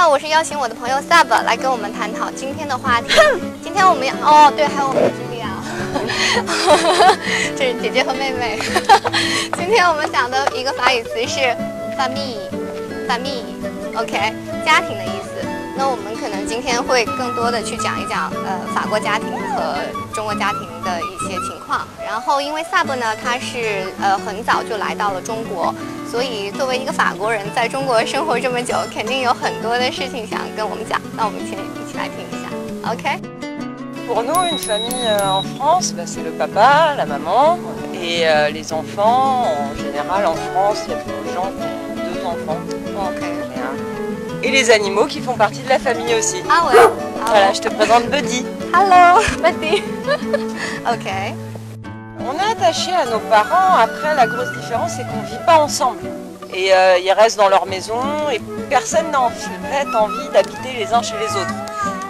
[0.00, 3.08] 呢，我是邀请我的朋友 Sub 来跟我们探讨今天的话题。
[3.62, 5.48] 今天我们要哦，对，还有我们茱莉亚，
[7.54, 8.58] 这是姐姐和妹妹。
[9.60, 11.54] 今天我们讲的一个法语词是
[11.98, 14.32] famille，famille，OK，
[14.64, 15.19] 家庭的意思。
[16.62, 19.74] 今天会更多的去讲一讲呃法国家庭和
[20.12, 21.88] 中国家庭的一些情况。
[22.06, 25.74] 然后因为 Sab 呢，他是呃很早就来到了中国。
[26.06, 31.00] 所以，作为一个法国人，在中国生活这么久，肯定有很多的事情想跟我们讲。
[31.16, 37.56] 那我们先一起来听一下，OK？Pour nous, une famille euh, en France, bah, c'est le papa, la maman
[37.94, 39.46] et euh, les enfants.
[39.46, 42.60] En général, en France, il y a beaucoup de gens qui ont deux enfants.
[42.98, 43.49] OK。
[44.42, 46.42] Et les animaux qui font partie de la famille aussi.
[46.48, 46.76] 啊喂
[47.26, 48.44] ，Voilà, je te présente Buddy.
[48.72, 49.82] Hello, Betty。
[50.90, 51.06] OK。
[52.20, 53.76] On est attaché à nos parents.
[53.78, 55.98] Après, la grosse différence, c'est qu'on ne vit pas ensemble.
[56.54, 58.00] Et euh, ils restent dans leur maison
[58.32, 61.54] et personne n'a en fait envie d'habiter les uns chez les autres.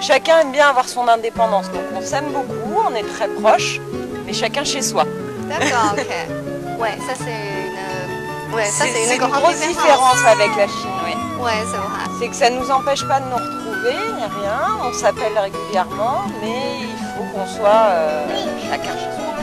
[0.01, 1.71] Chacun aime bien avoir son indépendance.
[1.71, 3.81] Donc on s'aime beaucoup, on est très proches,
[4.27, 5.05] mais chacun chez soi.
[5.49, 6.81] D'accord, OK。
[6.81, 8.55] Ouais, ça c'est une.
[8.55, 11.15] Ouais, ça C'est une une grosse différence avec la Chine, oui.
[11.43, 12.05] Ouais, c'est vrai.
[12.19, 14.61] C'est que ça ne nous empêche pas de nous retrouver, ni rien.
[14.85, 18.27] On s'appelle régulièrement, mais il faut qu'on soit euh,
[18.71, 19.35] chacun chez soi.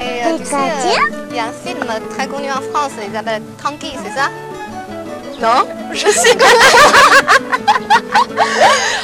[0.00, 1.78] Et euh, tu sais, euh, il y a un film
[2.16, 4.28] très connu en France, il s'appelle Tanguy, c'est ça?
[5.40, 6.44] Non Je sais pas.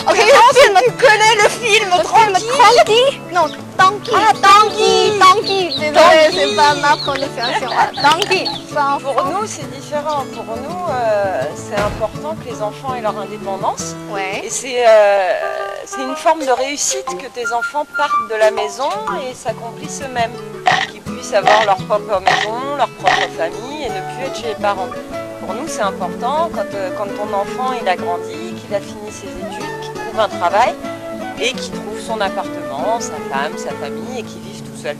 [0.08, 0.78] ok, le film.
[0.84, 4.10] Tu connais le film Le film Tanguy Non, Tanguy.
[4.14, 5.18] Ah, Tanguy.
[5.18, 5.68] Tanguy.
[5.78, 7.68] Désolée, c'est pas ma prononciation.
[7.68, 8.48] Voilà, Tanguy.
[8.70, 10.24] Enfin, Pour nous, c'est différent.
[10.34, 13.94] Pour nous, euh, c'est important que les enfants aient leur indépendance.
[14.10, 14.42] Ouais.
[14.44, 15.32] Et c'est euh,
[15.84, 18.90] c'est une forme de réussite que tes enfants partent de la maison
[19.28, 20.32] et s'accomplissent eux-mêmes.
[20.90, 24.54] Qu'ils puissent avoir leur propre maison, leur propre famille et ne plus être chez les
[24.54, 24.88] parents.
[25.40, 29.10] Pour nous, c'est important quand, euh, quand ton enfant il a grandi, qu'il a fini
[29.10, 30.74] ses études, qu'il trouve un travail
[31.40, 34.96] et qu'il trouve son appartement, sa femme, sa famille et qu'il vive tout seul.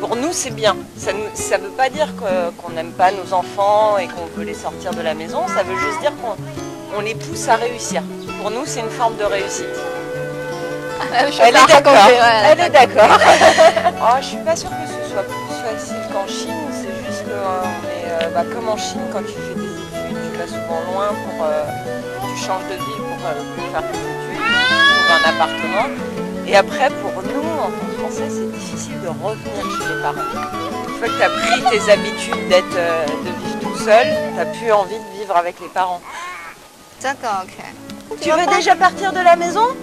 [0.00, 0.76] Pour nous, c'est bien.
[0.96, 4.92] Ça ne veut pas dire qu'on n'aime pas nos enfants et qu'on veut les sortir
[4.92, 5.46] de la maison.
[5.48, 6.36] Ça veut juste dire qu'on
[6.96, 8.02] on les pousse à réussir.
[8.40, 9.66] Pour nous, c'est une forme de réussite.
[11.10, 13.18] Je Elle est raconter, ouais, Elle est d'accord.
[14.02, 16.54] oh, je suis pas sûre que ce soit plus facile qu'en Chine.
[16.72, 17.62] C'est juste que, euh,
[18.22, 21.44] euh, bah, comme en Chine, quand tu fais des études, tu vas souvent loin pour,
[21.44, 21.64] euh,
[22.30, 25.86] tu changes de ville pour euh, pour faire tes études, tu trouves un appartement.
[26.46, 30.30] Et après, pour nous, en tant que Français, c'est difficile de revenir chez les parents.
[30.88, 34.34] Une fois que tu as pris tes habitudes d'être, euh, de vivre tout seul, tu
[34.36, 36.00] n'as plus envie de vivre avec les parents.
[37.02, 38.18] D'accord, ok.
[38.20, 39.66] Tu veux déjà partir de la maison?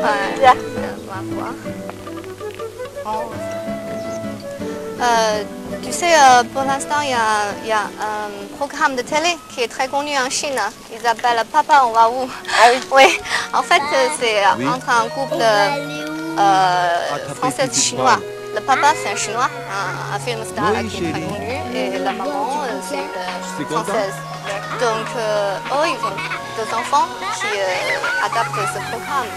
[0.00, 0.40] Ouais.
[5.02, 5.42] Euh,
[5.82, 8.28] tu sais, euh, pour l'instant, il y a, il y a un
[8.58, 10.60] programme de télé qui est très connu en Chine.
[10.92, 12.28] Il s'appelle Papa, on va où?
[12.60, 12.80] Ah oui.
[12.92, 13.20] Oui,
[13.54, 14.68] en fait, euh, c'est Oui.
[14.68, 18.18] entre un couple euh, français et chinois.
[18.54, 21.98] Le papa, c'est un chinois, un, un film star Oui, qui est très connu, et
[21.98, 22.96] la maman, euh, c'est
[23.62, 24.14] une française.
[24.80, 26.16] Donc, euh, eux, ils ont
[26.58, 27.06] deux enfants
[27.38, 29.30] qui euh, adaptent ce programme.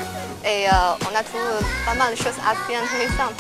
[0.44, 0.72] Et euh,
[1.08, 1.44] on a trouvé
[1.86, 3.38] pas mal de choses assez intéressantes.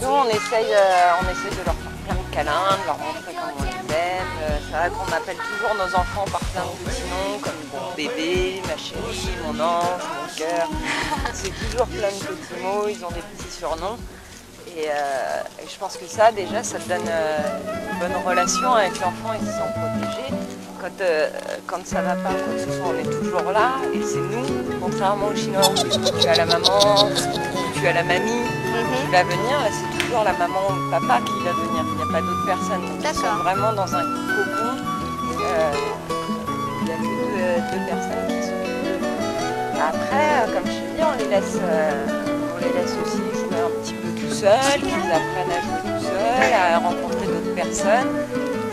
[0.00, 3.32] Nous, on essaye, euh, on essaye de leur faire plein de câlins, de leur montrer
[3.34, 4.34] comment on les aime.
[4.42, 7.86] Euh, C'est vrai qu'on appelle toujours nos enfants par plein de petits noms, comme bon
[7.96, 10.68] bébé, ma chérie, mon ange, mon cœur.
[11.32, 13.98] C'est toujours plein de petits mots, ils ont des petits surnoms.
[14.76, 17.38] Et, euh, et je pense que ça, déjà, ça te donne euh,
[17.92, 20.34] une bonne relation avec l'enfant, ils se sentent protégés.
[20.80, 21.28] Quand, euh,
[21.66, 23.72] quand ça va pas, quoi que ce soit, on est toujours là.
[23.92, 24.46] Et c'est nous,
[24.80, 27.08] contrairement aux Chinois, où tu as la maman,
[27.80, 28.96] tu as la mamie, Mhm.
[29.06, 31.96] qui va venir, là c'est toujours la maman ou le papa qui va venir, il
[31.96, 32.82] n'y a pas d'autres personnes.
[32.82, 34.74] Donc, ils sont vraiment dans un cocon.
[35.40, 35.72] Euh,
[36.80, 41.02] Il n'y a que deux, deux personnes qui sont Après, euh, comme je te dis,
[41.02, 42.06] on les laisse, euh,
[42.54, 46.04] on les laisse aussi jouer un petit peu tout seuls, qu'ils apprennent à jouer tout
[46.04, 48.10] seuls, à rencontrer d'autres personnes.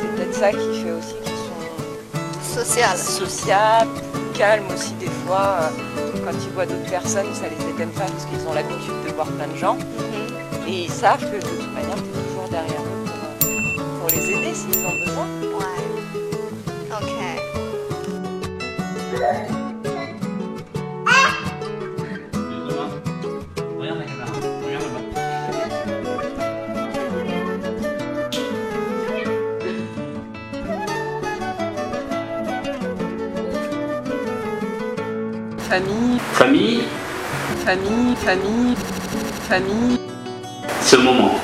[0.02, 2.98] C'est peut-être ça qui fait aussi qu'ils sont Social.
[2.98, 4.00] sociables,
[4.34, 5.60] calmes aussi des fois.
[5.98, 9.12] euh, Quand ils voient d'autres personnes, ça les étonne pas parce qu'ils ont l'habitude de
[9.14, 9.76] voir plein de gens.
[9.76, 10.68] Mhm.
[10.68, 14.32] Et ils savent que de toute manière, tu es toujours derrière eux pour, pour les
[14.32, 15.28] aider s'ils ont besoin.
[15.60, 15.86] Ouais.
[19.52, 19.65] Ok.
[35.70, 36.84] Famille, famille,
[37.66, 38.76] famille, famille,
[39.50, 39.98] famille.
[40.82, 41.40] ce moment.